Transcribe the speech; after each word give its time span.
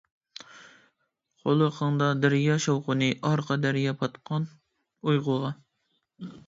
قۇلىقىڭدا 1.43 2.07
دەريا 2.23 2.57
شاۋقۇنى، 2.65 3.11
ئارقا 3.31 3.61
دەريا 3.67 3.97
پاتقان 4.01 4.53
ئۇيقۇغا. 5.05 5.55